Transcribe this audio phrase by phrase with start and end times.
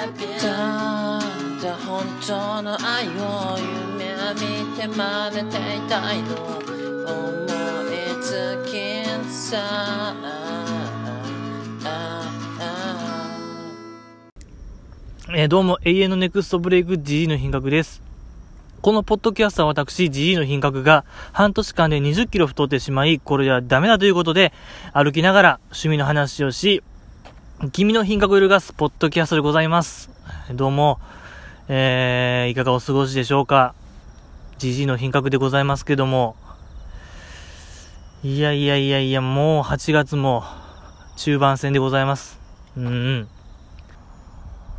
[0.00, 1.20] ただ
[1.86, 3.58] 本当の愛を
[3.98, 7.44] 夢見て真似ていたいの思
[7.84, 10.14] いつきさ
[15.34, 18.00] えーどうも、永遠のネクストブレイク GE の品格です。
[18.80, 24.54] このポッドキャストは私、GE の品格が半年間で20キロ太ってしまい、これではダメだということで、
[24.94, 26.82] 歩きながら趣味の話をし、
[27.68, 30.08] 君の品格を揺るがすポッドキャストでございます。
[30.50, 30.98] どうも、
[31.68, 33.74] えー、いかがお過ごしでしょうか
[34.58, 36.36] ?GG の品格でございますけども、
[38.22, 40.42] いやいやいやいや、もう8月も
[41.18, 42.40] 中盤戦でございます。
[42.78, 43.28] うんうん。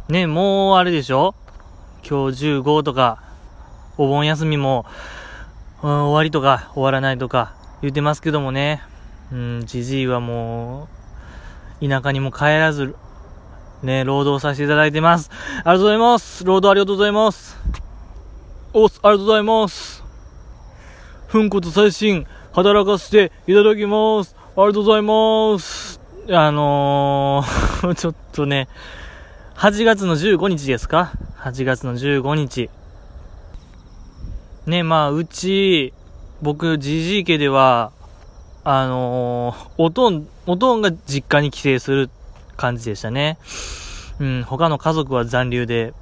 [0.10, 1.36] ね、もうあれでしょ？
[2.02, 3.22] 今日15とか、
[4.00, 4.88] お盆休みも、
[5.84, 8.82] うん、終わりとか、終わらないとか言ってますけどもね。
[9.32, 11.01] うん、じじいはもう、
[11.82, 12.96] 田舎にも帰らず、
[13.82, 15.32] ね、労働させていただいてます。
[15.32, 16.46] ありがとうございます。
[16.46, 17.58] 労働ありがとうございます。
[18.74, 20.04] おす、ありがとうございます。
[21.32, 24.36] 粉骨最新、働かせていただきます。
[24.56, 26.00] ありがとうございます。
[26.30, 28.68] あのー、 ちょっとね、
[29.56, 32.70] 8月の15日ですか ?8 月の15日。
[34.68, 35.94] ね、まあ、うち、
[36.42, 37.92] 僕、じじい家では、
[38.64, 42.10] あのーおとん、おとんが実家に帰省する
[42.58, 43.40] 感じでしたね。
[44.20, 45.94] うん、他の家族は残留で、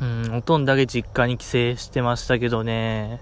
[0.00, 3.20] うん、おとんだけ実家に帰省してましたけどね。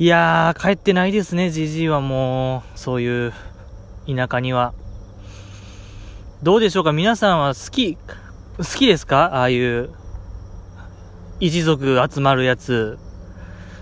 [0.00, 3.32] いやー、帰ってないですね、じじいはもう、そういう、
[4.08, 4.72] 田舎には。
[6.42, 6.92] どうでしょうか？
[6.92, 7.96] 皆さんは好き、
[8.56, 9.36] 好きですか？
[9.36, 9.90] ああいう、
[11.38, 12.98] 一族集まるやつ、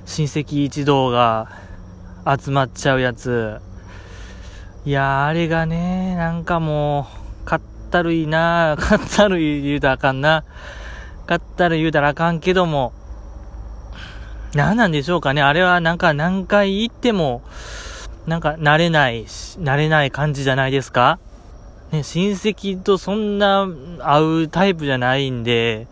[0.06, 1.48] 親戚一同が
[2.36, 3.60] 集まっちゃうやつ。
[4.84, 7.06] いやー、あれがね、なんかも
[7.42, 10.44] う、かったるいな かったるい言うたらあかんな。
[11.26, 12.92] かったるい言うたらあかんけども、
[14.54, 17.42] なんなんでしょうかねあれはなんか何回行っても、
[18.26, 21.18] なんか慣れないし、慣れない感じじゃないですか
[21.92, 23.66] ね、親戚とそんな
[24.00, 25.86] 会うタイプじゃないんで、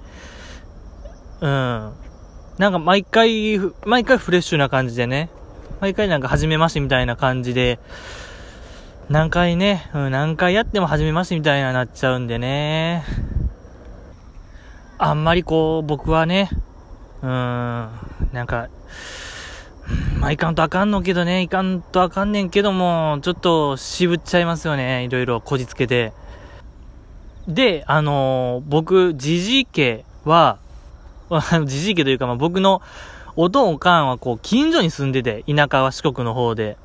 [1.40, 1.92] うん。
[2.58, 5.30] なんか毎回、毎回フレッシュな感じでね、
[5.80, 7.78] 毎回なんか初めましてみたいな感じで、
[9.10, 13.04] 何回ね、うん、何回やっても初めましてみたいななっちゃうんでね。
[14.98, 16.48] あんまりこう、僕はね、
[17.22, 17.90] うーん、
[18.32, 18.68] なんか、
[20.18, 26.12] まあ、いかんとあかんのけどね、いかんとあかんねんけども、ちょっと渋っちゃいますよね、いろいろこじつけて。
[27.46, 30.58] で、あのー僕、じじい家は、
[31.66, 32.80] じじい家というか、まあ、僕の
[33.36, 36.78] おとんおかんはこう、近所に住んでて、田舎は四国の方で。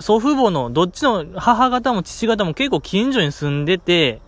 [0.00, 4.20] 祖父母の、どっちの母方も父方も結構近所に住んでて、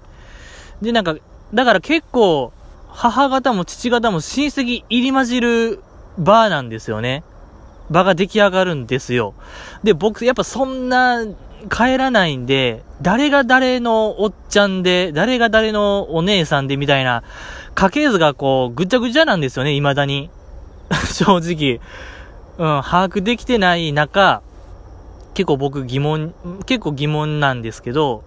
[0.83, 1.17] で、なんか、
[1.55, 2.53] だから結構、
[2.88, 5.83] 母方も父方も親戚入り混じる
[6.19, 7.25] バーなんですよね。
[7.91, 9.33] 場が出来上がるんですよ。
[9.83, 11.25] で、僕、やっぱそんな、
[11.71, 17.25] 帰らないんで、誰が誰のおっちゃんで、誰が誰のお姉さんでみたいな、
[17.78, 20.31] 家系図がこう、ぐちゃぐちゃなんですよね、未だに。
[21.15, 21.81] 正直。
[22.59, 24.43] うん、把握できてない中、
[25.34, 26.34] 結構僕疑問、
[26.67, 28.25] 結構疑問なんですけど、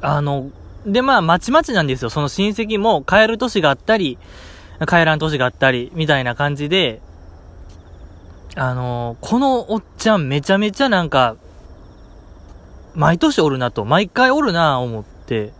[0.00, 0.50] あの、
[0.86, 2.10] で、まあ、まちまちなんですよ。
[2.10, 4.16] その親戚も帰る年があったり、
[4.86, 7.02] 帰らん年があったり、みたいな感じで、
[8.54, 11.34] あのこのおっちゃんめちゃめちゃなんか、
[12.94, 15.52] 毎年おるなと、毎回おるな思って、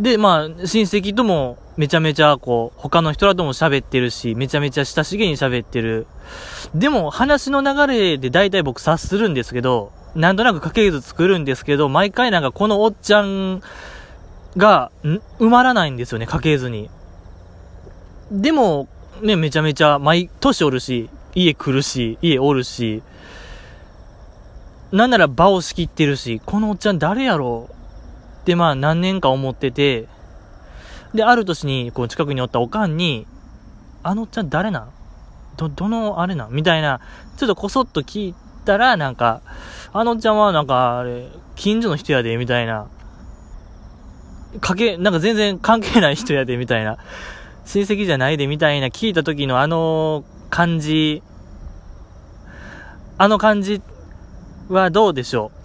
[0.00, 6.06] で、まあ、親戚ともめちゃめちゃこう、他の人らとも喋ってるし、めちゃめちゃ親しげに喋ってる。
[6.74, 13.62] でも、話の流れで大体僕察するんですけど、なんとなく家系図作るんですけど、毎回なんかこのおっちゃん
[14.56, 15.20] が、埋
[15.50, 16.88] まらないんですよね、家系図に。
[18.32, 18.88] でも、
[19.20, 23.02] ね、めちゃめちゃ毎年おるし、家来るし、家おるし、
[24.92, 27.79] なんなら場を仕切ってるし、このおっちゃん誰やろう
[28.50, 30.08] ってまあ何年か思ってて、
[31.14, 33.26] で、ある年に、こう近くにおったおかんに、
[34.02, 34.90] あのおっちゃん誰なん？
[35.56, 36.52] ど、どのあれなん？
[36.52, 37.00] みたいな、
[37.36, 39.40] ちょっとこそっと聞いたら、なんか、
[39.92, 42.88] あのおっちゃんはなんか、あれ、近所の人やで、みたいな。
[44.60, 46.98] かけ、なんか全然関係ない人やで、みたいな。
[47.64, 51.22] 親戚じゃないで、みたいな聞いた時のあの感じ、
[53.16, 53.80] あの感じ
[54.68, 55.59] はどうでしょう？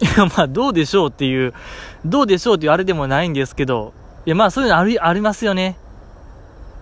[0.00, 1.54] いや、まあ、どうでしょうっていう、
[2.04, 3.92] どうでしょうっていうあれでもないんですけど、
[4.26, 5.76] いや、まあ、そういうのあり、ありますよね。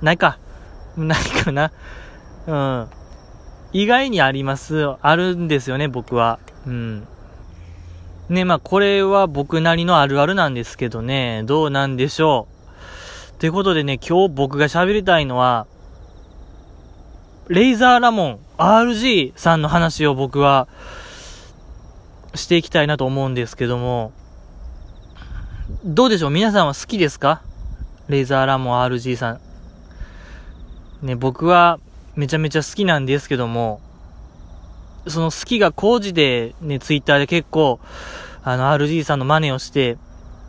[0.03, 0.39] ないか。
[0.97, 1.73] ないかな。
[2.47, 2.89] うん。
[3.73, 4.87] 意外にあります。
[5.03, 6.39] あるんですよね、僕は。
[6.67, 7.07] うん。
[8.29, 12.47] ね、まあこれは僕なりのあるあるなんですけどね、どうなんでしょ
[13.37, 13.41] う。
[13.41, 15.67] ということでね、今日僕が喋りたいのは、
[17.49, 20.69] レイザーラモン RG さんの話を僕は
[22.39, 24.13] していきたいなと思うんですけども、
[25.85, 26.31] どうでしょう？
[26.31, 27.43] 皆さんは好きですか？
[28.09, 29.41] レイザーラモン RG さん。
[31.07, 31.79] ね、僕は
[32.17, 33.81] めちゃめちゃ好きなんですけども、
[35.07, 37.81] その好きが工事でね、ツイッターで結構、
[38.43, 39.99] あの RG さんの真似をして、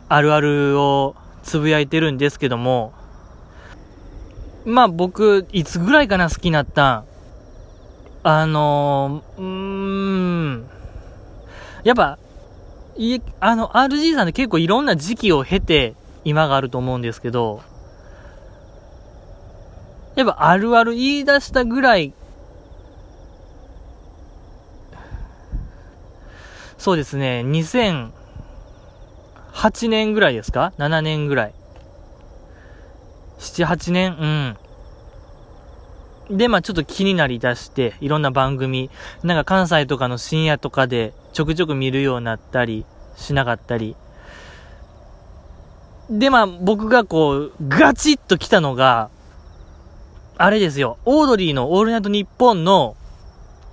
[0.08, 2.92] あるあるをつぶやいてるんですけども、
[4.64, 7.04] まあ僕、いつぐらいかな好きになったん？
[8.22, 9.40] あのー、
[11.84, 12.18] やっぱ、
[12.96, 15.94] いあの、RG さんって結構いろんな時期を経て、
[16.24, 17.62] 今があると思うんですけど、
[20.16, 22.12] やっぱあるある言い出したぐらい、
[26.76, 28.10] そうですね、2008
[29.88, 31.54] 年ぐらいですか ?7 年ぐらい。
[33.38, 34.56] 7、8年うん。
[36.30, 38.88] で、まあちょっと気になりだして、いろんな番組、
[39.24, 42.86] なんか関西とかの深夜とかでちょくちょく見るようになったり
[43.16, 43.96] しなかったり。
[46.08, 49.10] で、まあ僕がこう、ガチッと来たのが、
[50.38, 52.96] あれですよ、オードリーのオールナイトニッポンの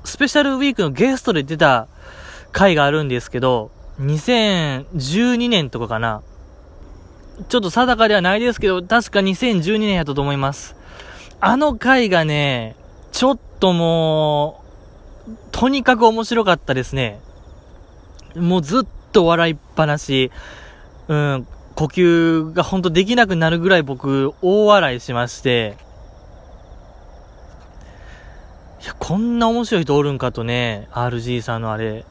[0.04, 1.88] スペシャルウィークのゲストで出た
[2.52, 6.22] 回があるんですけど、2012年とかかな。
[7.50, 10.77] ちょっと定かではないですけど、確か2012年やったと思います。
[11.40, 12.76] あの回がね、
[13.12, 14.64] ちょっとも
[15.28, 17.20] う、とにかく面白かったですね。
[18.36, 20.32] もうずっと笑いっぱなし、
[21.08, 25.78] うん、呼吸がほんとできなくなるぐらい僕、大笑いしまして、
[28.82, 32.04] いや、こんな面白い人おるんかとね、RG さんのあれ、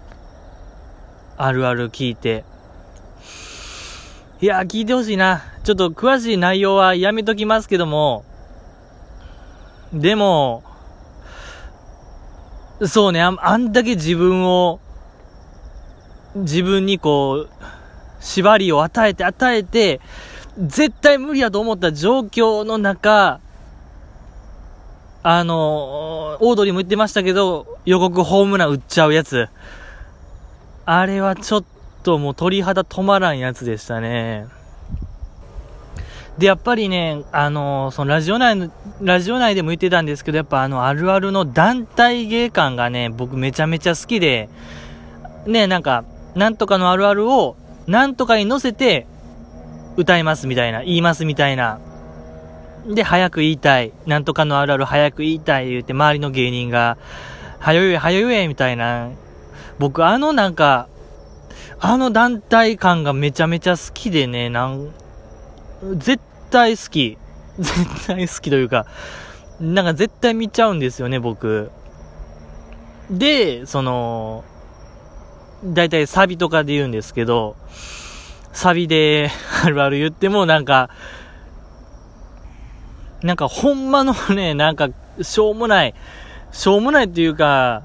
[1.36, 2.44] あるある聞いて。
[4.40, 5.42] いや、聞いてほしいな。
[5.64, 8.24] ちょっと詳しい内容はやめときますけども、
[9.92, 10.62] でも、
[12.84, 14.80] そうね、ああんだけ自分を、
[16.34, 17.50] 自分にこう、
[18.20, 20.00] 縛りを与えて与えて、
[20.58, 23.40] 絶対無理やと思った状況の中、
[25.22, 29.48] あの、オードリーも言ってましたけど、予告ホームラン打っちゃうやつ。
[30.84, 31.64] あれはちょっ
[32.04, 34.46] ともう鳥肌止まらんやつでしたね。
[36.38, 44.48] で、やっぱりね、あの、そのラジオ内の、ラジオ内でも言ってたんですけど、やっぱあの、あるあるの団体芸感がね、僕めちゃめちゃ好きで、
[45.46, 46.04] ね、なんか、
[46.34, 47.56] なんとかのあるあるを、
[47.86, 49.06] なんとかに乗せて、
[49.96, 51.80] 歌いますみたいな、言いますみたいな。
[52.86, 53.92] で、早く言いたい。
[54.06, 56.98] なんとかのあるある早く言いたい言って、周りの芸人が、
[57.58, 59.08] 早言え、早言え、みたいな。
[59.78, 60.88] 僕、あのなんか、
[61.80, 64.90] あの団体感がめちゃめちゃ好きでね、なん、
[65.94, 67.18] 絶対好き。
[67.58, 68.86] 絶対好きというか、
[69.60, 71.70] なんか絶対見ちゃうんですよね、僕。
[73.10, 74.44] で、その、
[75.64, 77.56] だいたいサビとかで言うんですけど、
[78.52, 79.30] サビで
[79.64, 80.90] あるある言ってもなんか、
[83.22, 84.88] なんかほんまのね、なんか、
[85.22, 85.94] しょうもない、
[86.52, 87.82] しょうもないっていうか、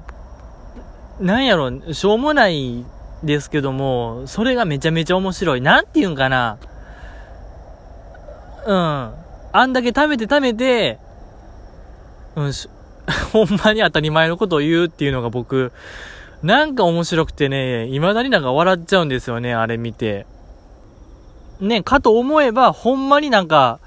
[1.20, 2.84] なんやろ、しょうもない
[3.22, 5.60] ですけども、それがめちゃめちゃ面白い。
[5.60, 6.58] なんて言うんかな。
[8.66, 9.12] うん。
[9.52, 10.98] あんだけ貯めて貯めて、
[12.36, 12.52] うん、
[13.32, 15.72] ほんまに当たり前のことを言うっていうのが僕、
[16.42, 20.26] なんか面白くてね、未だになんか笑っちゃうんですよね、あれ見て。
[21.60, 23.78] ね、かと思えば、ほんまになんか、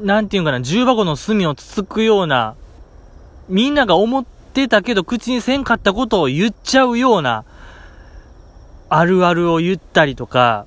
[0.00, 2.56] なんていうんかな、重箱の隅をつつくような、
[3.48, 7.44] みんなが思ってたけど口にせんかったことを言っちゃうような、
[8.88, 10.66] あるあるを言ったりとか、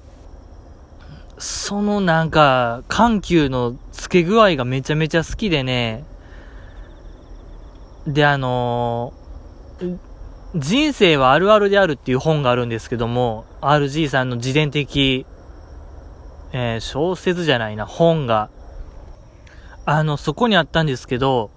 [1.43, 6.05] そのなんか、緩急の付け具合がめちゃめちゃ好きでね、
[8.07, 9.99] で、あのー、
[10.55, 15.25] 人生はあるあるであるっていう本があるんですけども、RG さんの自伝的、
[16.53, 18.49] えー、小説じゃないな、本が、
[19.85, 21.51] あの、そこにあったんですけど、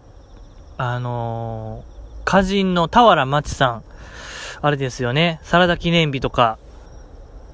[0.79, 3.85] あのー、歌人の俵町さん、
[4.63, 6.59] あれですよね、サラダ記念日とか、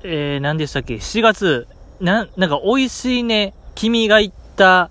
[0.03, 1.69] えー、何でしたっけ、7月、
[2.01, 4.91] な、なんか美味しいね、君が言った、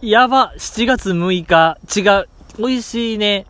[0.00, 2.28] やば、7月6日、違う、
[2.58, 3.46] 美味しいね、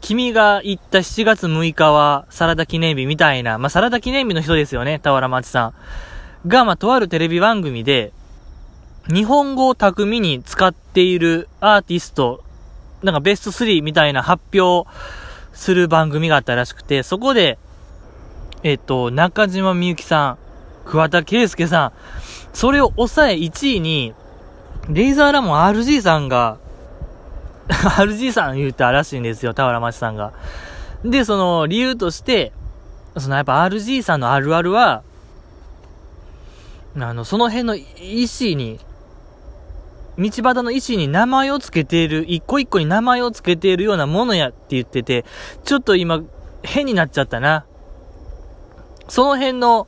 [0.00, 5.74] 君が行った7月6日はサラダ記念日みたいな、まあ、サラダ記念日の人ですよね、俵町さん。
[6.48, 8.12] が、まあ、とあるテレビ番組で、
[9.08, 12.42] 日本語を巧みに使っているアーティスト、
[13.02, 14.88] なんかベスト3みたいな発表
[15.52, 17.58] する番組があったらしくて、そこで、
[18.64, 20.38] えっと、中島みゆきさん、
[20.84, 21.92] 桑田佳祐さん、
[22.52, 24.14] それを抑え1位に、
[24.88, 26.58] レイザーラモン RG さんが、
[27.68, 30.32] RG さん言ったらしいんですよ、田原町さんが。
[31.04, 32.52] で、その理由として、
[33.18, 35.02] そのやっぱ RG さんのあるあるは、
[36.94, 38.78] あの、その辺の石に、
[40.18, 45.24] 道端の石に名前を付けている、一個一個に名前を付けているようなものやって言ってて、
[45.64, 46.22] ちょっと今、
[46.62, 47.64] 変になっちゃったな。
[49.08, 49.86] その辺の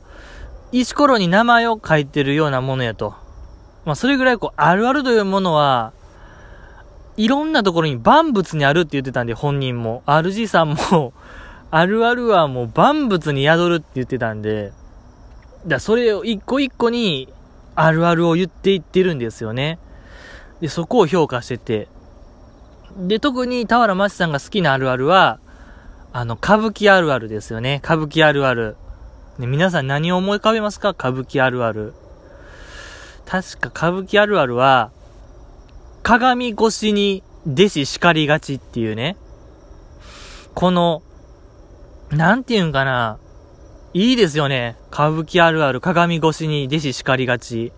[0.71, 3.15] 石ころに名前を書いてるようなものやと。
[3.85, 5.93] まあ、それぐらいこう、あるあるというものは、
[7.17, 10.03] いろんなところに万物にあるって言ってたんで、本人も。
[10.05, 11.13] RG さんも
[11.71, 14.73] あるあるはもう万物に宿るって言ってたんで、
[15.65, 17.29] だそれを一個一個に、
[17.75, 19.79] あるあるを言っていってるんですよね。
[20.61, 21.87] で、そこを評価してて。
[22.97, 25.39] で、特に田原町さんが好きなあるあるは、
[26.13, 27.81] あの、歌舞伎あるあるですよね。
[27.83, 28.77] 歌舞伎あるある。
[29.37, 30.89] ね、皆さん何を思い浮かべますか？
[30.89, 31.93] 歌舞伎あるある。
[33.25, 34.91] 確か歌舞伎あるあるは、
[36.03, 39.17] 鏡越しに弟子叱りがちっていうね。
[40.53, 41.01] この、
[42.11, 43.17] なんていうんかな。
[43.93, 44.77] いいですよね。
[44.91, 47.73] 歌舞伎あるある、鏡越しに弟子叱りがち。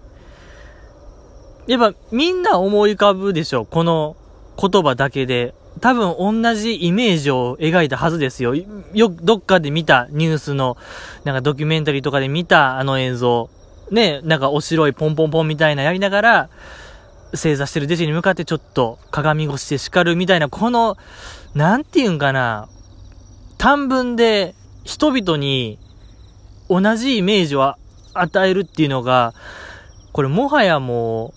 [1.66, 3.66] やっぱみんな思い浮かぶでしょ？
[3.66, 4.16] この
[4.62, 5.56] 言葉だけで。
[5.80, 8.56] 多分同じイメージを描いたはずですよ。
[8.56, 10.78] よ、どっかで見たニュースの、
[11.24, 13.50] なんかドキュメンタリーとかで見たあの映像。
[13.92, 16.50] ね、なんかお白いポンポンポンみたいなやりながら、
[17.34, 20.98] 正座してる弟子に向かってちょっと鏡越しで叱るみたいな、この、
[21.56, 22.68] なんていうんかな、
[23.58, 25.80] 短文で人々に
[26.70, 27.76] 同じイメージを
[28.14, 29.34] 与えるっていうのが、
[30.12, 31.34] これもはやも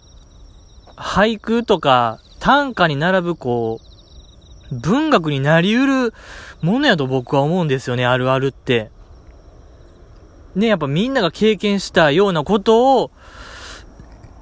[0.89, 3.90] う、俳句とか短歌に並ぶこう、
[4.73, 6.15] 文学になり得る
[6.63, 8.91] ものやと僕は思うんですよね、あるあるって。
[10.55, 13.11] ね、やっぱみんなが経験したようなことを、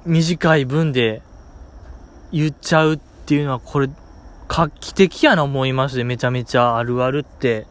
[0.05, 1.21] 短い文で
[2.31, 3.89] 言っちゃうっていうのは、これ、
[4.47, 7.67] 画期的やな思いまして、めちゃめちゃあるあるって。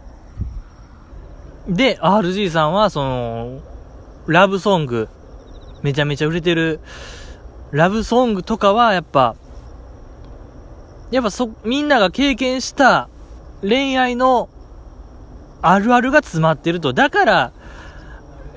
[1.68, 3.60] で、RG さんは、その、
[4.26, 5.08] ラブソング、
[5.82, 6.80] めちゃめちゃ売れてる、
[7.72, 9.34] ラブソングとかは、やっぱ、
[11.10, 13.08] やっぱそ、みんなが経験した
[13.62, 14.48] 恋愛の
[15.62, 16.92] あるあるが詰まってると。
[16.92, 17.52] だから、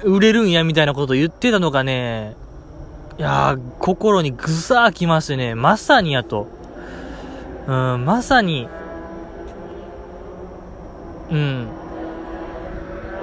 [0.04, 2.36] 売れるんや、みたいなことを言ってたのがね、
[3.18, 6.48] いやー、心にぐさーきましてね、まさにやと。
[7.68, 8.68] うん、まさに、
[11.30, 11.68] うん、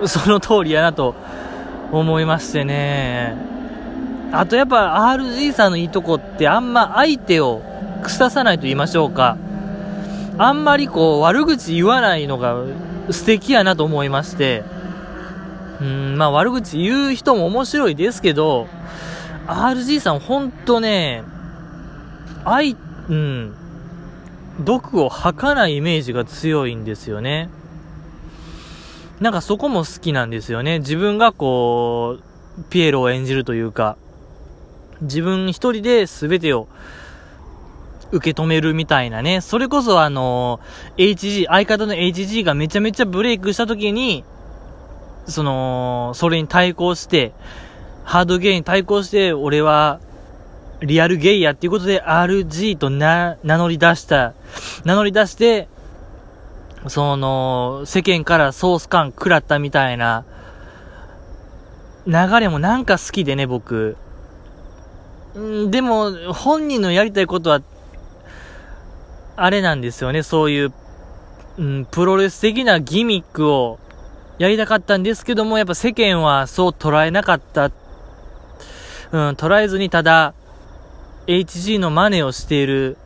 [0.07, 1.15] その通りやなと
[1.93, 3.37] 思いましてね。
[4.33, 7.63] あとやっぱ RG さんのいいとこってあんま相手を
[8.03, 9.37] 腐さないと言いましょうか。
[10.39, 12.65] あんまりこう悪口言わないのが
[13.11, 14.65] 素敵やなと思いまして。
[15.81, 18.67] うん、まあ悪口言う人も面白いですけど、
[19.47, 21.23] RG さんほんとね、
[22.45, 22.77] 愛、
[23.09, 23.55] うん、
[24.61, 27.49] 毒を吐かないイメージが強いんですよね。
[29.21, 30.81] なんかそこも好きなんですよね。
[30.81, 33.97] 自分がこう、ピエロを演じるというか、
[35.03, 36.69] 自分一人で全てを
[38.13, 39.41] 受け止めるみたいなね。
[39.41, 40.61] それこそあの、
[40.97, 44.25] HG、相方の HG がめちゃめちゃブレイクした時に、
[45.27, 47.33] その、それに対抗して、
[48.05, 50.01] ハードゲイに対抗して、俺は、
[50.81, 54.33] リアルゲイやっていうことで RG とな、名乗り出した、
[54.85, 55.69] 名乗り出して、
[56.87, 60.25] その、世間からソース感食らったみたいな、
[62.07, 63.97] 流れもなんか好きでね、僕。
[65.37, 67.61] んでも、本人のやりたいことは、
[69.41, 70.73] あれなんですよね、そういう、
[71.59, 73.79] うん、プロレス的なギミックを
[74.39, 77.71] やりたかったんですけども、やっぱ世間はそう捉えなかった
[79.11, 80.35] うん、捉えずにただ、
[81.27, 82.99] HG の真似をしている、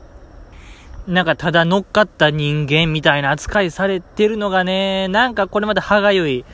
[1.07, 6.45] なんかただ乗っかった人間みたいな扱いされてるのがね、なんかこれまで歯がゆい。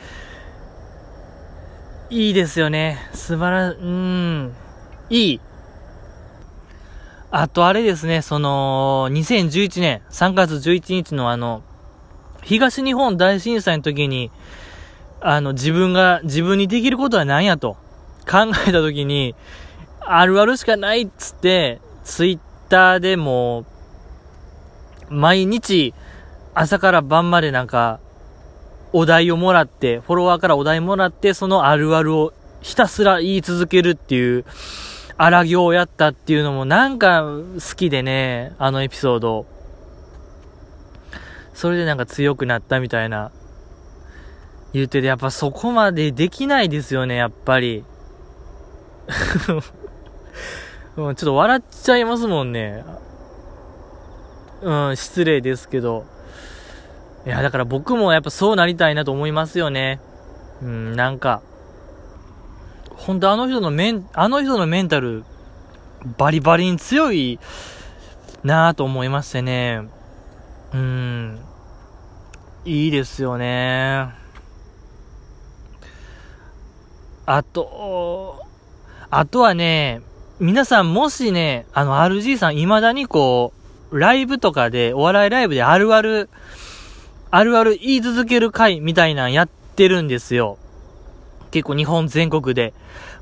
[2.11, 2.97] いいですよね。
[3.13, 4.53] 素晴ら、うん、
[5.09, 5.41] いい。
[7.31, 11.61] あとあれですね、その、2011年3月11日のあの、
[12.41, 14.31] 東日本大震災の時に、
[15.21, 17.77] あの、自分が、自分にできることは何やと。
[18.27, 19.35] 考えた時に、
[20.01, 23.65] あるあるしかないっつって、ツイッターでも、
[25.09, 25.93] 毎日、
[26.55, 27.99] 朝から晩までなんか、
[28.91, 34.45] お題をもらって、フォロワーからお題もらって、そのあるあるをひたすら言い続けるっていう、
[35.21, 39.45] 荒行をやったっていうのもなんか好きでね、あのエピソード。
[41.53, 43.33] それでなんか強くなったみたいな。
[44.71, 47.83] 言ってて、やっぱそこまでできないですよね、やっぱり。
[50.95, 52.85] うん、ちょっと笑っちゃいますもんね。
[54.61, 56.05] うん、失礼ですけど。
[57.25, 59.99] いや、だから僕もやっぱそうなりたいなと思いますよね。
[60.61, 61.41] うん、なんか、
[62.99, 65.23] 本当あの人のメン、あの人のメンタル、
[66.17, 67.39] バリバリに強い
[68.43, 69.87] なぁと思いましてね。
[70.73, 71.39] うん。
[72.65, 74.09] いいですよね。
[77.25, 78.43] あと、
[79.09, 80.01] あとはね、
[80.39, 83.53] 皆さんもしね、あの RG さん未だにこ
[83.91, 86.29] う、ライブとかで、お笑いライブであるある、
[87.31, 90.57] あるある言い続ける回みたいなんやってるんですよ。
[91.51, 92.73] 結構日本全国で。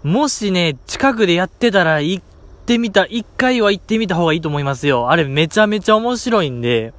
[0.04, 2.24] もしね、近くでやってたら行っ
[2.66, 5.10] てみた、一回は行ってみた方がいいと思いますよ。
[5.10, 6.94] あれめちゃめちゃ面白いんで、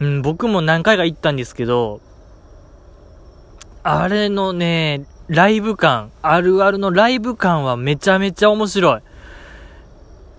[0.00, 2.00] うん、僕も何回か行ったんですけど、
[3.82, 9.00] あれのね、ライブ感、あるあるのライブ感はめちゃめちゃ面白い。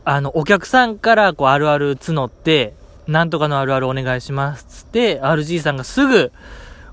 [0.03, 2.73] あの、お客さんからこうあるある募って、
[3.07, 6.31] なんとかのあるあるお願いしますつって、RG さんがすぐ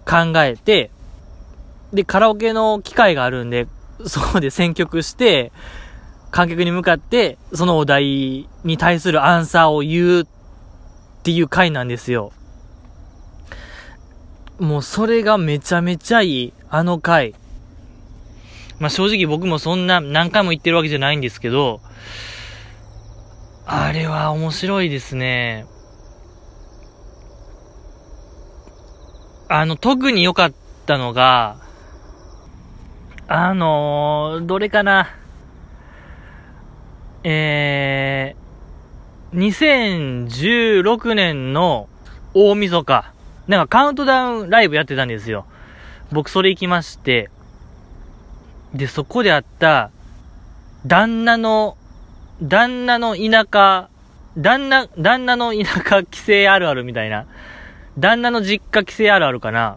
[0.05, 0.91] 考えて、
[1.93, 3.67] で、カラオケの機会があるんで、
[4.07, 5.53] そこで選曲して、
[6.31, 10.27] 観客に向かって、そのお題に対するアンサーを言うっ
[11.23, 12.33] ていう回なんですよ。
[14.59, 17.35] もうそれがめちゃめちゃいい、あの回。
[18.79, 21.81] まあ、正直僕もそんな何回も言ってるわけじゃないんですけど、
[23.67, 25.67] あれは面白いですね。
[29.49, 30.53] あの、特に良かっ
[30.87, 31.57] たのが、
[33.31, 35.15] あのー、どれかな？
[37.25, 41.91] えー、2016年の
[42.33, 43.13] 大晦日、
[43.47, 45.45] なんかカウントダウンライブやってたんですよ。
[46.11, 47.29] 僕それ行きまして、
[48.73, 49.91] で、そこであった、
[50.87, 51.77] 旦那の、
[52.41, 53.91] 旦那の田舎、
[54.39, 57.27] 旦那、旦那の田舎帰省あるあるみたいな。
[57.99, 59.77] 旦那の実家帰省あるあるかな。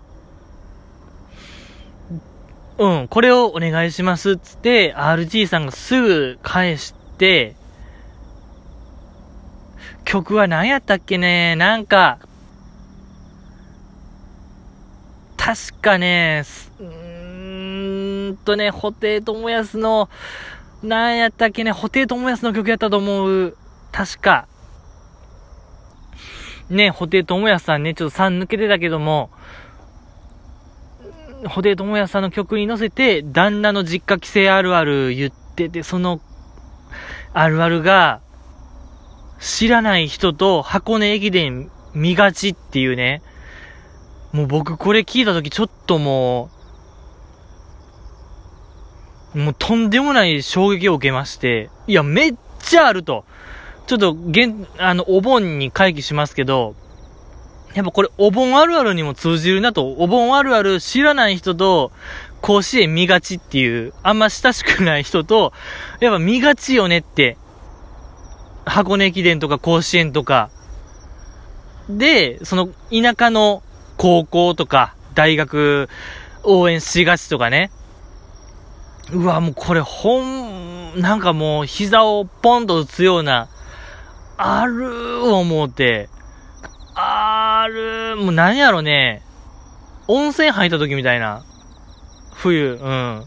[2.78, 7.56] うん、これをお願いしますっつって、RG さんがすぐ返して、
[10.06, 12.18] 曲は何やったっけねなんか、
[15.38, 16.44] 確かね、
[16.80, 20.10] うーんとね、布袋寅泰の、
[20.84, 23.58] 何やったっけね、布袋寅泰の曲やったと思う。
[23.92, 24.48] 確か。
[26.70, 29.30] ね、布袋寅泰さんね、ちょっと3抜けてたけども、
[31.48, 36.22] 布袋寅泰さんの曲に乗せて、旦那の実家帰省あるある言ってて、その、
[37.34, 38.22] あるあるが、
[39.40, 43.22] 知らない人と箱根駅伝見がちっていうね。
[44.32, 46.50] もう僕これ聞いたときちょっとも
[49.36, 53.26] う、もうとんでもない衝撃を受けまして、いや、めっちゃあると。
[53.88, 56.76] ちょっと、現、あの、お盆に回帰しますけど、
[57.74, 61.92] やっぱこれお盆あるあるにも通じるなと、お盆あるある知らない人と
[62.42, 65.54] 甲子園見がちっていう、あんま親しくない人と、
[66.00, 67.38] やっぱ見がちよねって。
[68.66, 70.50] 箱根駅伝とか甲子園とか。
[71.90, 73.64] で、その田舎の
[73.98, 75.90] 高校とか大学
[76.44, 77.72] 応援しがちとかね。
[79.12, 83.50] うわ、もうこれほん、なんかもう膝をポンと打つような、
[84.38, 86.10] ある思うて、
[86.96, 89.22] あーる、もう何やろね。
[90.08, 91.44] 温泉入った時みたいな。
[92.34, 93.26] 冬、うん。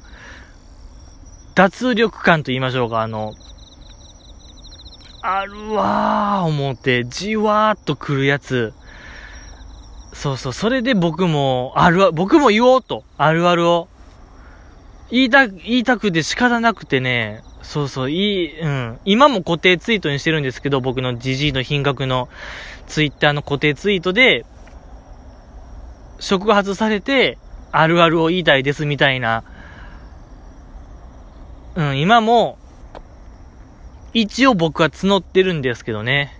[1.55, 3.33] 脱力感と言いましょうか、あの、
[5.22, 8.74] あるわー、思って、じわーっと来るやつ。
[10.12, 13.88] そうそう、それで僕も、あるあ、僕も言おうと、あるあるを。
[15.11, 18.98] 言いた、言いたくて仕方なくてね、そうそう、いい、うん。
[19.05, 22.29] 今も固定ツイートにしてるんですけど、僕のジジイの品格の
[22.87, 24.44] ツイッターの固定ツイートで、
[26.18, 27.38] 触発されて、
[27.73, 29.44] あるあるを言いたいですみたいな。
[31.75, 32.59] うん、今も、
[34.12, 36.38] 一応僕は募ってるんですけどね。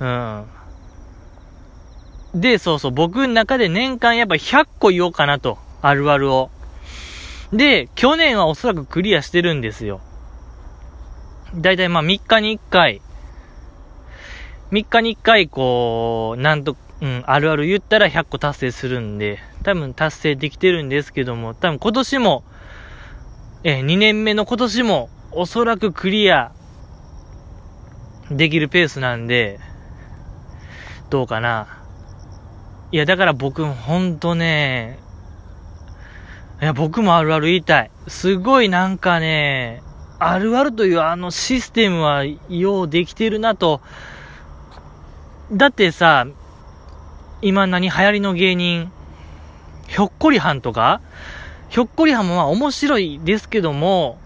[0.00, 0.46] うん。
[2.34, 5.58] で、そうそう、僕の中で年間やっぱ100個言おうかなと。
[5.82, 6.50] あるあるを。
[7.52, 10.00] で、去年はおそらくクリアしてるんですよ。
[11.54, 13.02] だいたいまあ3日に1回、
[14.70, 22.44] 3日に1回こう、なんと、うん、あるある言ったら100個達成するんで、多分達成できてるんですけども、多分今年も、
[23.62, 26.52] え2年目の今年もおそらくクリア
[28.30, 29.58] できるペースなんで、
[31.10, 31.78] どうかな。
[32.92, 34.98] いや、だから僕、ほんとね、
[36.62, 37.90] いや、僕もあるある言いたい。
[38.08, 39.82] すごいなんかね、
[40.18, 43.80] あるあるというあのシステムはようできてるなと。
[45.52, 46.26] だってさ、
[47.42, 48.90] 今何流行りの芸人、
[49.88, 51.02] ひょっこりはんとか
[51.68, 54.18] ひょっこりはんもまあ面白いですけども、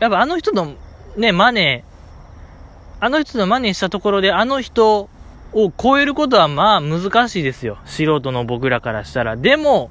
[0.00, 0.74] やっぱあの人の
[1.16, 5.08] ね、マネーあの人の真似したところであの人
[5.52, 7.78] を超えることはまあ難しいですよ。
[7.84, 9.36] 素人の僕らからしたら。
[9.36, 9.90] でも、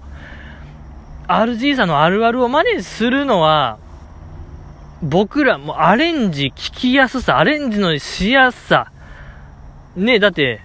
[1.27, 3.79] RG さんのあるあるを真似するのは、
[5.01, 8.91] 僕らもアレンジ聞きやすさ、アレンジのしやすさ。
[9.95, 10.61] ねだって、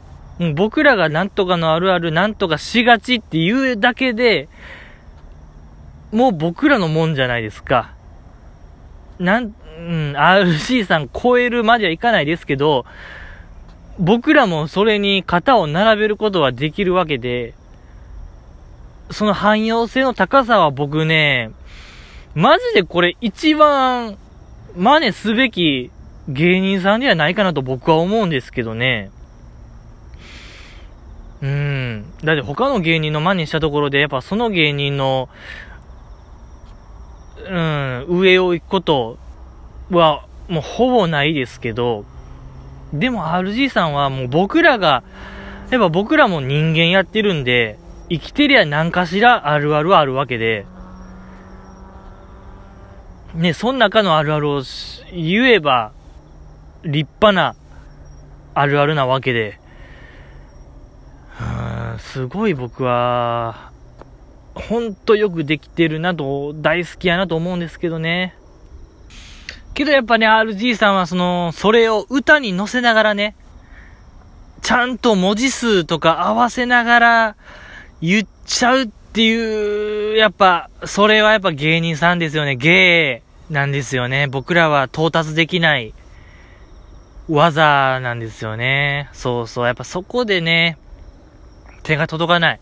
[0.55, 4.49] 僕らがなんとかのあるある、なんとかしがちっていうだけで、
[6.13, 7.95] もう僕らのもんじゃないですか。
[9.19, 12.85] なん、うん、RC さん超えるまではいかないですけど、
[13.99, 17.55] 僕らもそれに型を並べることはできるわけで、
[19.11, 21.51] その汎用性の高さは僕ね、
[22.35, 24.19] マジでこれ一番
[24.77, 25.91] 真似すべき
[26.29, 29.11] 芸人さんではないかなと僕は思うんですけどね。
[31.43, 32.05] うん。
[32.25, 35.29] だって他の芸人の真似したところで、やっぱその芸人の、
[37.49, 39.19] うん、上を行くこと
[39.91, 42.05] は、もうほぼないですけど、
[42.93, 45.03] でも RG さんはもう僕らが、
[45.71, 50.65] やっぱ僕らも人間やってるんで、生きてりゃ何かしらあるあるあるわけで、
[53.35, 54.63] ね、その中のあるあるを
[55.13, 55.93] 言えば、
[56.85, 57.57] 立派な
[58.55, 59.61] あるあるなわけで、
[61.99, 63.71] すごい僕は、
[64.55, 68.35] ほんとよくできてるなと、大好きやなと思うんですけどね。
[69.75, 73.37] けどやっぱね、RG さんはその、それを歌に乗せながらね、
[74.63, 77.37] ちゃんと文字数とか合わせながら
[78.01, 82.57] 言っちゃうっていう、やっぱ、それはやっぱ芸人さんですよね。
[82.57, 84.27] 芸なんですよね。
[84.27, 85.93] 僕らは到達できない
[87.29, 89.11] 技なんですよね。
[89.13, 89.67] そうそう。
[89.67, 90.79] やっぱそこでね、
[91.87, 92.61] 手が届かない。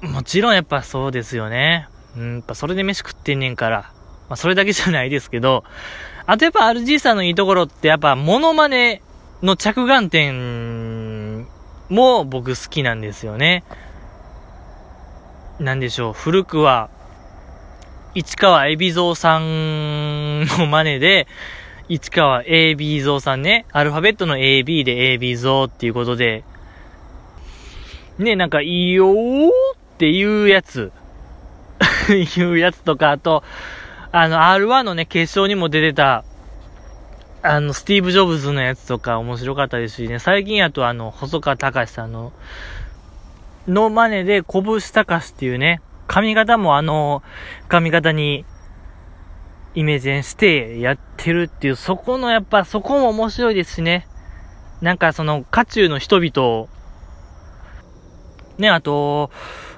[0.00, 1.86] もちろんやっぱそうですよね。
[2.16, 3.92] うん、やっぱそれで飯食ってんねんから。
[4.30, 5.64] まあそれだけじゃないですけど、
[6.24, 9.02] あとやっぱ RG さんのいいところってやっぱモノマネ
[9.42, 11.46] の着眼点
[11.90, 13.64] も僕好きなんですよね。
[15.58, 16.88] なんでしょう、古くは、
[18.14, 21.26] 市川海老蔵さんの真似で、
[21.90, 26.44] 市川 AB 蔵さんね、アルファベットの AB で AB 蔵っていうことで、
[28.20, 29.50] ね、なんか、いいよーっ
[29.98, 30.92] ていうやつ、
[32.10, 33.42] いうやつとか、あと、
[34.12, 36.24] あの、R1 のね、決勝にも出てた、
[37.42, 42.32] あの、スティーブ・ジョブズのやつとか面白かったですしね、最近やとあの、細川隆さんの、
[43.66, 47.22] の真似で、拳隆っていうね、髪型もあの、
[47.68, 48.44] 髪型に、
[49.74, 54.06] イメージしてやってるっていう、そこのやっぱ、そこも面白いですしね。
[54.82, 56.68] なんかその、渦中の人々を
[58.60, 59.30] ね、あと、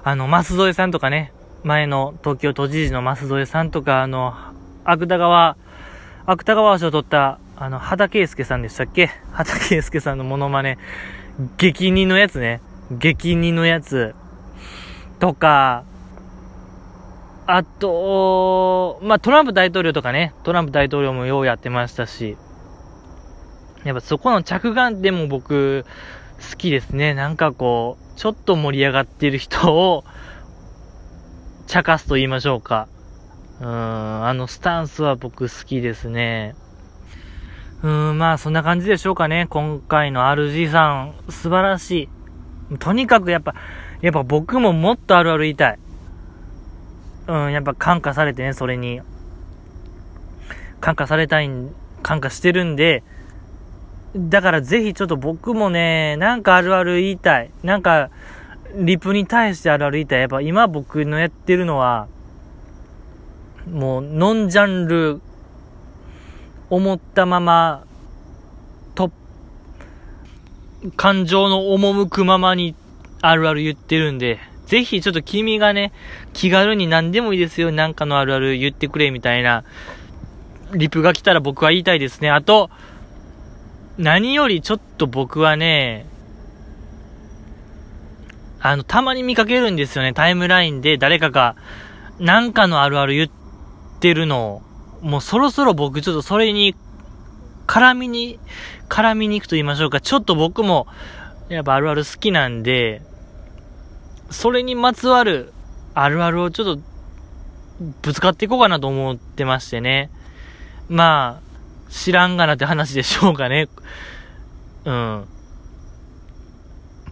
[0.05, 1.33] あの、増添さんとかね、
[1.65, 4.35] 前の東京都知事の増添さんとか、あの、
[4.85, 5.57] 芥川、
[6.27, 9.11] 芥川賞を取った、あの、畑圭介さんでしたっけ？
[9.33, 10.79] 畑圭介さんのモノマネ、
[11.57, 12.61] 激似のやつね。
[12.91, 14.15] 激似のやつ。
[15.21, 15.85] とか、
[17.47, 22.37] あと、まあ、トランプ大統領とかね、トランプ大統領もようやってましたし、
[23.85, 25.85] やっぱそこの着眼点も僕、
[26.51, 27.15] 好きですね。
[27.15, 30.05] なんかこう、ちょっと盛り上がってる人を、
[31.67, 32.89] 茶化すと言いましょうか。
[33.61, 33.69] うん、
[34.27, 36.55] あのスタンスは僕好きですね。
[37.83, 39.47] うん、まあそんな感じでしょうかね。
[39.49, 42.09] 今回の RG さん、素晴らし
[42.73, 42.79] い。
[42.79, 43.55] とにかくやっぱ、
[44.01, 45.79] やっぱ僕ももっとあるある言いたい。
[47.29, 49.01] うん、やっぱ感化されてね、それに。
[50.81, 51.73] 感化されたいん、
[52.03, 53.05] 感化してるんで、
[54.15, 57.51] だからぜひちょっと僕もね、なんかあるある言いたい。
[57.63, 58.11] なんか、
[58.75, 60.21] リプに対してあるある言いたい。
[60.21, 62.09] やっぱ今僕のやってるのは、
[63.71, 65.21] もう、ノンジャンル、
[66.69, 67.85] 思ったまま、
[68.95, 69.11] と、
[70.97, 72.75] 感情の赴くままに
[73.23, 75.93] あるある言ってるんで、ぜひちょっと君がね、
[76.35, 77.73] 気軽に何でもいいですよ。
[77.73, 79.65] なんかのあるある言ってくれみたいな、
[80.75, 82.31] リプが来たら僕は言いたいですね。
[82.31, 82.71] あと、
[83.99, 86.07] 何よりちょっと僕はね、
[88.61, 90.13] あの、たまに見かけるんですよね。
[90.13, 91.57] タイムラインで誰かが、
[92.19, 93.31] なんかのあるある言っ
[94.01, 94.63] てるの
[95.01, 96.75] もうそろそろ僕ちょっとそれに、
[97.67, 98.39] 絡みに、
[98.89, 100.01] 絡みに行くと言いましょうか。
[100.01, 100.87] ちょっと僕も、
[101.49, 103.03] やっぱあるある好きなんで、
[104.31, 105.53] それにまつわる
[105.95, 106.83] あるあるをちょっと
[108.03, 110.11] ぶつかっていこうかなと思ってましてね。
[110.89, 111.52] まあ、
[111.93, 113.69] 知らんがなって話でしょうかね。
[114.85, 115.25] うん。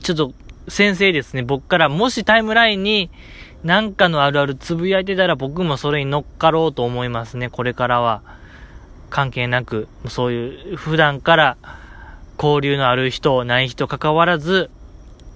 [0.03, 0.33] ちょっと、
[0.69, 3.11] 先生ですね、僕からもしタイムラインに
[3.62, 8.23] なんかのあるあるつぶやいてたら僕もそれに乗っかろうと思いますね、これからは。
[9.11, 11.57] 関係なく、そういう普段から
[12.38, 14.71] 交流のある人、ない人関わらず、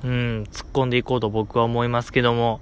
[0.04, 2.60] うん、突っ込んでいこうと僕は思いますけども、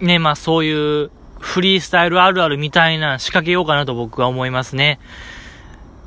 [0.00, 4.98] ね、まあそういうフリースタイルあるあるみたいな仕掛けようかなと僕は思いますね。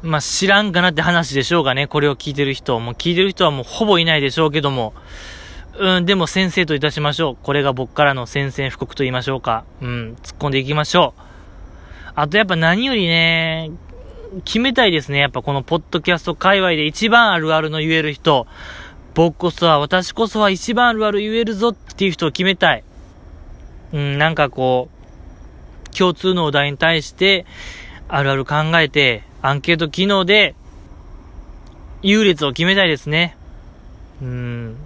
[0.02, 2.80] まあ知らんかなって話でしょうかね、これを聞いてる人。
[2.80, 4.94] もう聞いてる人はもうほぼいないでしょうけども、
[5.78, 7.38] うん、でも先生といたしましょう。
[7.42, 9.66] これが僕からの宣戦布告と言いましょうか。
[9.82, 11.22] うん、突っ込んでいきましょう。
[12.16, 13.72] あとやっぱ何よりね、
[14.46, 15.20] 決めたいですね。
[15.20, 18.48] やっぱこのポッドキャスト界隈で一番あるあるの言える人、
[19.16, 22.84] 僕こそは、私こそは一番あるある言えるぞっていう人を決めたい。
[23.92, 24.90] うん、なんかこ
[25.92, 27.46] う、共通のお題に対して、
[28.08, 30.56] あるある考えて、アンケート機能で、
[32.02, 33.36] 優劣を決めたいですね。
[34.22, 34.78] うん。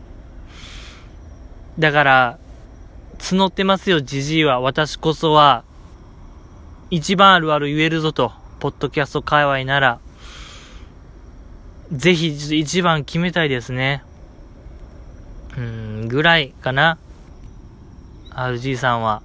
[1.79, 2.39] だから、
[3.17, 4.59] 募ってますよ、じじいは。
[4.59, 5.63] 私こそは、
[6.91, 9.99] 一番あるある言えるぞと、ポッドキャスト界隈なら、
[11.91, 14.03] ぜひ一番決めたいですね。
[15.57, 16.97] うん、ぐらいかな。
[18.31, 19.21] RG さんは。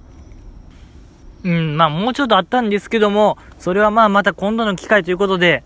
[1.43, 5.63] うん、まあもうちょっとあったんですけども、それはまあまた今度の機会ということで、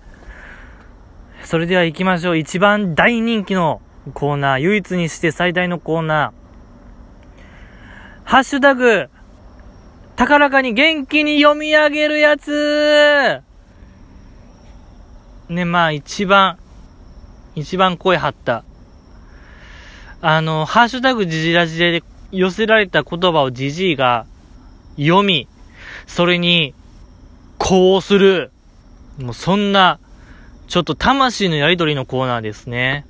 [1.44, 2.38] それでは行きましょう。
[2.38, 3.82] 一番大人気の
[4.14, 6.44] コーナー、唯一にして最大のコーナー。
[8.24, 9.10] ハッシュタグ、
[10.16, 13.42] 高らかに元気に読み上げるやつ
[15.50, 16.58] ね、まあ一番、
[17.56, 18.64] 一番声張った。
[20.22, 24.26] あの、ハッシュタグジジラジで寄せられた言葉をジジイが
[24.98, 25.48] 読み、
[26.08, 26.74] それに、
[27.58, 28.52] こうする。
[29.20, 30.00] もうそんな、
[30.68, 33.06] ちょっと魂のやりとりのコーナーですね。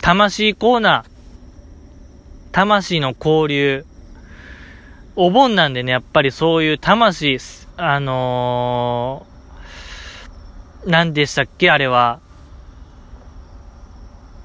[0.00, 1.10] 魂コーナー。
[2.52, 3.84] 魂の交流。
[5.16, 7.38] お盆なんでね、やっぱりそういう魂、
[7.76, 12.20] あのー、何でしたっけあれは。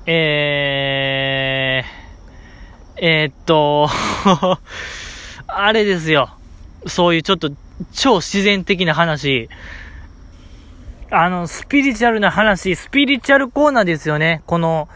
[0.06, 3.90] えー、えー、っと、
[5.54, 6.30] あれですよ。
[6.88, 7.52] そういうちょっと
[7.92, 9.50] 超自然的な話。
[11.12, 14.44] あの、スピリチュアルな話、スピリチュアルコーナーですよね。
[14.46, 14.88] この、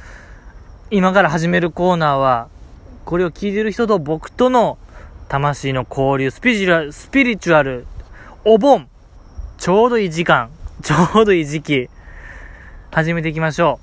[0.92, 2.48] 今から始めるコーナーは、
[3.04, 4.78] これを聞いてる人と僕との
[5.28, 7.86] 魂の交流、スピリチュアル、スピリチュアル、
[8.46, 8.88] お盆、
[9.58, 10.52] ちょうどいい時間、
[10.84, 11.90] ちょうどいい時期、
[12.92, 13.80] 始めていきましょ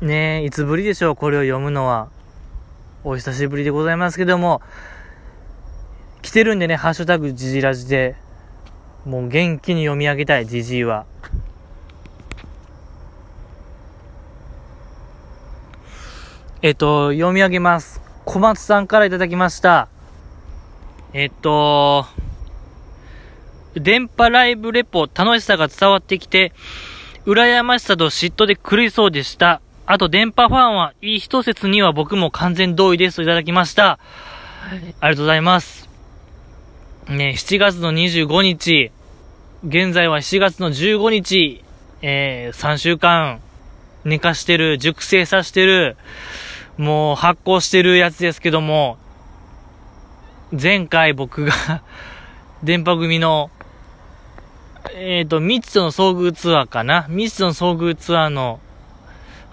[0.00, 0.06] う。
[0.06, 2.08] ねえ、いつぶりでしょう、これを読むのは。
[3.04, 4.60] お久しぶりでございますけども、
[6.22, 8.16] 来てるんでね、ハッシュタグジジラジで、
[9.04, 11.06] もう元気に読み上げたい、ジジイは。
[16.60, 18.02] えっと、読み上げます。
[18.24, 19.88] 小松さんからいただきました。
[21.12, 22.04] えっと、
[23.74, 26.52] 電波ライブレポ楽しさが伝わってきて、
[27.26, 29.60] 羨ましさと嫉妬で狂いそうでした。
[29.86, 33.98] あと、電波ファンはいい一説には僕も完全同意ですといただきました。
[34.68, 35.87] ありがとうございます。
[37.08, 38.92] ね、7月の25日、
[39.66, 41.64] 現在は7月の15日、
[42.02, 43.40] えー、3週間。
[44.04, 45.96] 寝かしてる、熟成させてる、
[46.76, 48.98] もう発行してるやつですけども、
[50.52, 51.82] 前回僕が
[52.62, 53.50] 電波組の、
[54.94, 57.06] えっ、ー、と、ミッツの遭遇ツアーかな。
[57.08, 58.60] ミッツの遭遇ツアーの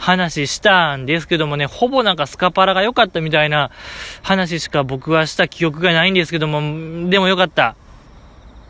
[0.05, 3.71] 話したんですけどもね、ほぼなんかスカパラが良かったみたいな
[4.21, 7.75] 話しか僕はした記憶がないんですけども、でも良かった。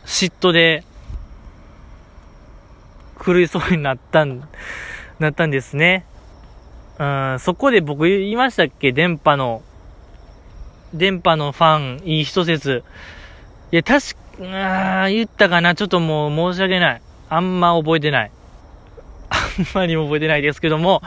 [0.06, 0.86] 嫉妬で、
[3.26, 4.48] 狂いそうになったん、
[5.20, 6.06] なったんですね。
[7.00, 8.94] うん、そこで僕言いましたっけ？
[8.94, 9.62] 電波の、
[10.94, 12.86] 電波のファン、いい一説。
[13.74, 15.76] いや、確か、言ったかな？
[15.76, 17.02] ちょっともう申し訳ない。
[17.28, 18.32] あんま覚えてない。
[19.58, 21.02] あんまり覚えてないですけども。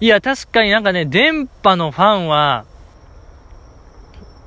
[0.00, 2.64] いや、確かになんかね、電波のファンは、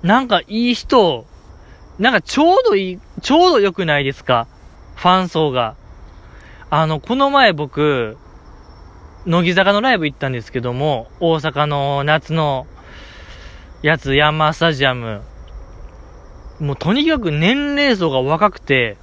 [0.03, 1.25] なんかいい人、
[1.97, 4.47] なんかちょうどいい、ちょうど良くないですか？
[4.95, 5.75] ファン層が。
[6.69, 8.17] あの、この前僕、
[9.25, 12.67] 乃木坂のライブ行ったんですけども、大阪の夏の
[13.81, 15.21] やつ、ヤンマースタジアム。
[16.59, 18.97] もうとにかく年齢層が若くて、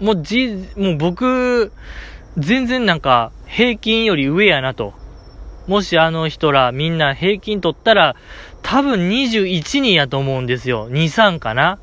[0.00, 1.72] もうじ、もう僕、
[2.38, 4.94] 全然なんか平均より上やなと。
[5.66, 8.14] もしあの人らみんな平均取ったら、
[8.62, 10.90] 多分21人やと思うんですよ。
[10.90, 11.78] 2、3かな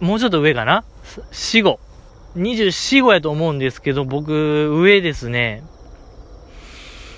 [0.00, 0.84] もうちょっと上かな
[1.30, 1.78] ?4、5。
[2.36, 5.62] 24、5やと思うんですけど、僕、上ですね。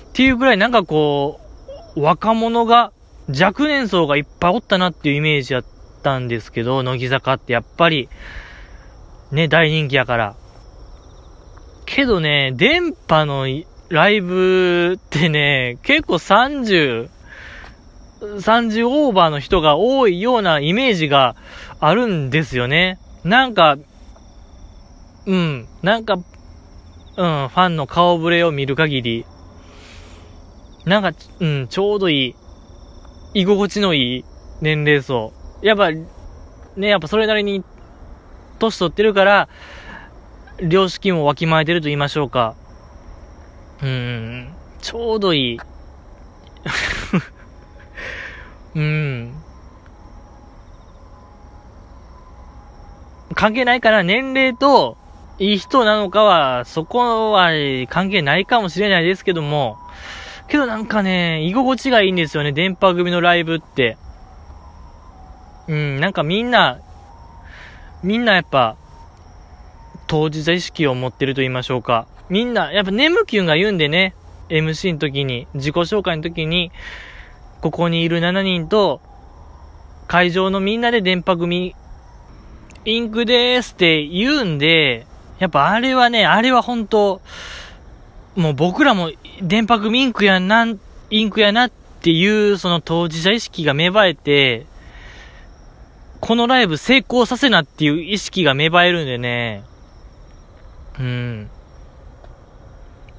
[0.09, 1.39] っていうぐらいなんかこ
[1.95, 2.91] う、若者が、
[3.27, 5.65] 若年層がいっぱいおったなっていうイメージやっ
[6.03, 8.07] たんですけど、乃木坂ってやっぱり、
[9.31, 10.35] ね、大人気やから。
[11.85, 13.45] けどね、電波の
[13.89, 17.09] ライブってね、結構30、
[18.19, 21.35] 30オーバーの人が多いようなイメージが
[21.79, 22.97] あるんですよね。
[23.23, 23.77] なんか、
[25.25, 29.25] うん、なんか、うん、ファンの顔ぶれを見る限り、
[30.85, 32.35] なんか、うん、ちょうどい
[33.33, 34.25] い、居心地のいい
[34.61, 35.33] 年齢層。
[35.61, 37.63] やっぱ、ね、やっぱそれなりに、
[38.59, 39.49] 年取ってるから、
[40.59, 42.55] 良識もわきまえてると言いましょうか。
[43.83, 45.59] うん、ちょうどいい。
[48.75, 49.33] うん。
[53.33, 54.97] 関係ないかな年齢と、
[55.37, 57.49] いい人なのかは、そこは
[57.89, 59.77] 関係ないかもしれないですけども、
[60.47, 63.97] けどなんかね、居心地がいいんですよね、電波組のライブって。
[65.67, 66.79] うん、なんかみんな、
[68.03, 68.77] みんなやっぱ、
[70.15, 72.07] 当事者意識を持ってると言いましょうか。
[72.29, 74.15] みんな、やっぱネムキュンが言うんでね、
[74.47, 76.71] MC の時に、自己紹介の時に、
[77.59, 79.01] ここにいる7人と、
[80.07, 81.75] 会場のみんなで電波組、
[82.85, 85.05] インクでーすって言うんで、
[85.39, 87.21] やっぱあれはね、あれは本当
[88.37, 90.65] もう僕らも電波組インクやな、
[91.09, 94.65] インクやなっていう、その当事者意識が芽生えて、
[96.21, 99.63] このライブ成功させなっていう意識が芽生えるんでね、
[100.99, 101.49] うん。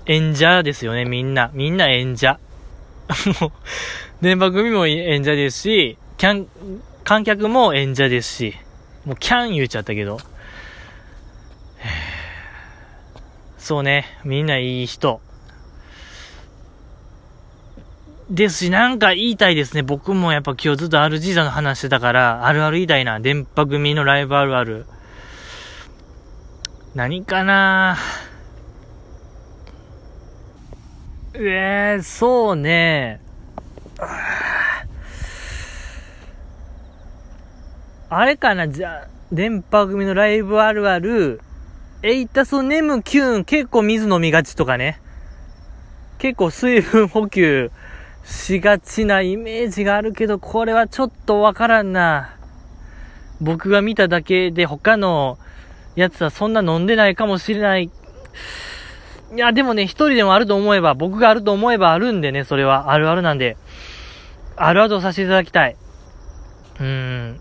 [0.07, 1.51] 演者ですよね、みんな。
[1.53, 2.39] みんな演者。
[3.41, 3.53] もう、
[4.23, 6.49] 電波組も演者ですし、キャン、
[7.05, 8.55] 観客も演者ですし、
[9.05, 10.19] もうキャン言っちゃったけど。
[13.59, 15.21] そうね、みんないい人。
[18.31, 19.83] ですし、なんか言いたいですね。
[19.83, 23.21] 僕もやっぱ今日ずっと RG 座の話してたから、あるある言いたいな。
[23.21, 24.87] 電波組のライブあるある。
[26.97, 27.99] 何かな？
[31.35, 33.21] えー、そうね。
[38.09, 41.43] あれかなじゃ、電波組のライブあるある、
[42.03, 44.99] エイタソネムキュン結構水飲みがちとかね。
[46.17, 47.71] 結構水分補給
[48.25, 52.39] しがちなイメージがあるけど、これはちょっとわからんな。
[53.43, 55.37] 僕が見ただけで他の
[55.97, 57.91] やつはそんな飲んでないかもしれない。
[59.35, 62.93] いや、でもね、一人でもあると思えば、僕があると思えばあるんでね、それは。
[62.93, 63.57] あるあるなんで。
[64.57, 65.77] あるあるをさせていただきたい。
[66.79, 66.87] うー
[67.33, 67.41] ん。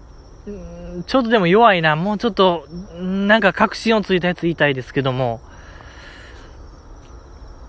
[1.05, 1.95] ちょっとでも弱いな。
[1.95, 2.65] もうちょっと、
[2.99, 5.41] なんか確信をついたやつ言いたいですけども。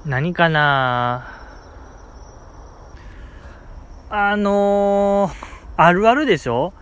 [0.04, 1.28] 何かな
[4.08, 5.32] あのー、
[5.76, 6.72] あるあるでしょ？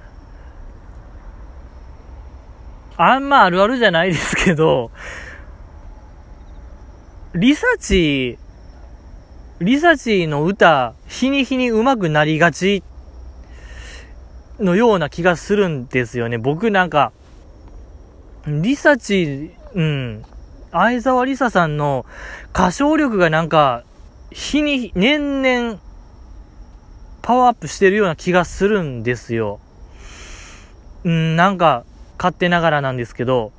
[2.96, 4.90] あんまあるあるじゃないですけど、
[7.34, 8.38] リサチ、
[9.60, 12.84] リサチの歌、日に日に上手くなりがち
[14.60, 16.38] のような気がするんですよね。
[16.38, 17.12] 僕なんか、
[18.46, 20.22] リサチ、うん、
[20.70, 22.06] 相沢リサさんの
[22.52, 23.82] 歌唱力がなんか、
[24.30, 25.80] 日に、年々、
[27.22, 29.58] パワーアップしてるような気がするんですよ。
[31.04, 31.84] うん、なんか、
[32.24, 33.52] 勝手ながらなんですけど、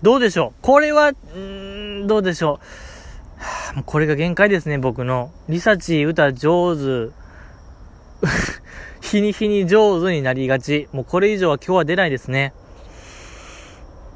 [0.00, 0.62] どうでしょう？
[0.62, 2.60] これは、んどうでしょ
[3.40, 5.32] う、はあ、これが限界ですね、僕の。
[5.48, 7.12] リサチ歌上手。
[9.02, 10.86] 日に日に上手になりがち。
[10.92, 12.54] もうこれ以上は今日は出ないですね。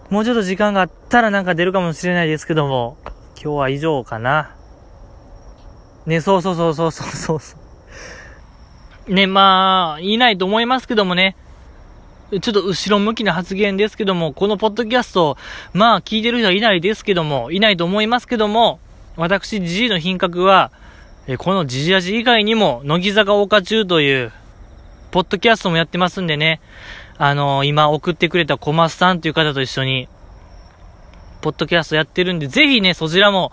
[0.09, 2.97] もうちょっと時間があったらなんか出るかもしれないですけども、
[3.35, 4.55] 今日は以上かな。
[6.07, 7.57] ね、そうそうそうそうそうそ
[9.09, 9.13] う。
[9.13, 11.37] ね、まあ、いないと思いますけどもね。
[12.41, 15.37] ちょっと後ろ向きな発言ですけども、このポッドキャスト、
[15.75, 18.81] まあ聞いてる人はいないですけども、いないと思いますけども、
[19.17, 20.73] 私、ジジイの品格は、
[21.37, 24.33] このジジアジ以外にも、乃木坂岡中という、
[25.11, 26.63] ポッドキャストもやってますんでね、
[27.19, 30.09] あのー、今送ってくれた小松さんという方と一緒に、
[31.43, 33.53] ポッドキャストやってるんで、ぜひね、そちらも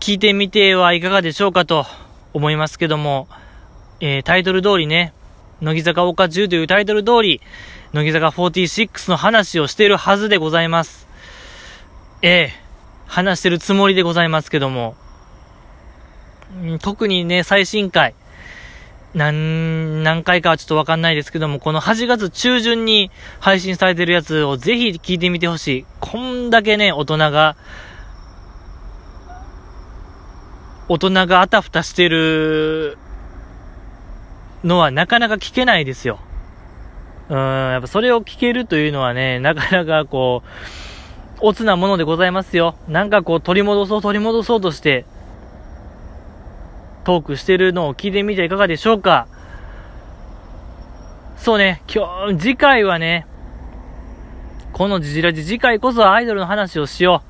[0.00, 1.84] 聞いてみてはいかがでしょうかと
[2.32, 3.28] 思いますけども、
[4.00, 5.12] えー、タイトル通りね、
[5.60, 7.42] 乃木坂岡中というタイトル通り、
[7.94, 11.06] 乃木坂46の話をしているはずでございます。
[12.22, 12.52] ええ
[13.06, 14.96] 話してるつもりでございますけども、
[16.82, 18.16] 特にね、最新回、
[19.14, 25.86] 何、何回かはちょっとわかんないですけども、この8月中旬に配信されてるやつをぜひ聞いてみてほしい。
[26.00, 27.54] こんだけね、大人が、
[30.88, 32.98] 大人があたふたしてる
[34.64, 36.18] のはなかなか聞けないですよ。
[37.28, 40.48] うん、やっぱそれを聞けるというのはね、なかなかこう、
[41.40, 42.76] おつなものでございますよ。
[42.88, 45.06] なんかこう取り戻そう取り戻そうとして、
[47.04, 49.28] トークしてるのを聞いてみていかがでしょうか
[51.36, 53.26] そうね、今日、次回はね、
[54.72, 57.22] このジジラジ次回こそアイドルの話をしよ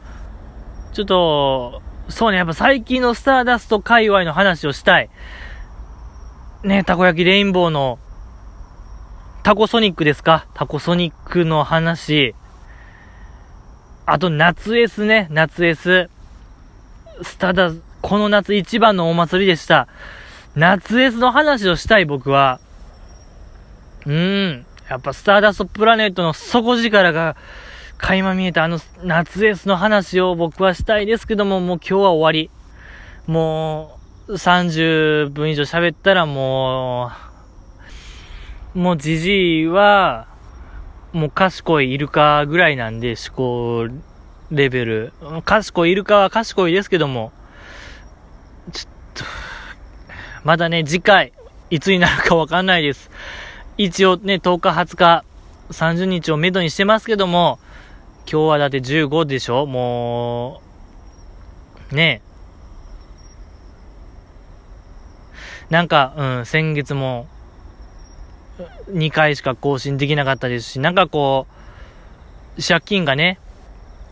[0.92, 0.94] う。
[0.94, 5.10] ちょっと、そうね、やっぱ最近のスターダスト界隈の話をしたい。
[6.62, 7.98] ね、たこ焼きレインボーの、
[9.44, 10.46] タコソニックですか？
[10.54, 12.34] タコソニックの話。
[14.06, 16.08] あと、夏 S ね、夏 S。
[17.20, 17.70] スターダ、
[18.00, 19.86] この夏一番のお祭りでした。
[20.56, 22.58] 夏 S の話をしたい僕は。
[24.06, 24.66] うーん。
[24.88, 27.36] やっぱスターダストプラネットの底力が
[27.98, 32.50] 垣間見えたあの夏 S の話を僕はしたいですけども、もう今日は終わり。
[33.30, 37.33] もう30分以上喋ったらもう、
[38.74, 40.26] もうじじいは、
[41.12, 43.88] もう賢いイルカぐらいなんで思考
[44.50, 45.12] レベル。
[45.44, 47.30] 賢いイルカは賢いですけども、
[48.72, 49.24] ちょっと、
[50.42, 51.32] まだね、次回、
[51.70, 53.12] いつになるかわかんないです。
[53.78, 55.24] 一応ね、10日、20日、
[55.70, 57.60] 30日をめどにしてますけども、
[58.30, 59.66] 今日はだって15でしょ？
[59.66, 60.62] も
[61.92, 62.22] う、ね
[65.70, 67.28] なんか、うん、先月も、
[68.90, 71.46] 2回しか更新できなかったですし、なんかこ
[72.58, 73.38] う、借金がね、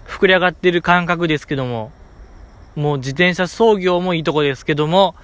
[0.07, 1.93] 膨れ上がってる感覚ですけども、
[2.75, 5.15] もう自転車操業もいいとこですけども、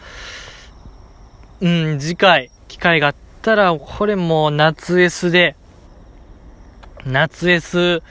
[1.60, 5.56] うん、次回、機会があったら、これもう夏 S で、
[7.06, 8.02] 夏 S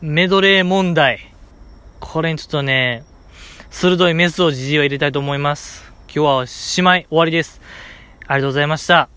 [0.00, 1.30] メドレー問題。
[2.00, 3.04] これにちょっとね、
[3.70, 5.90] 鋭いメスをじじいは入れたいと思います。
[6.06, 7.60] 今日はおしまい、終わりです。
[8.26, 9.13] ありがとうございました。